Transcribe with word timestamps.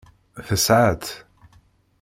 Tesɛa-tt. 0.47 1.11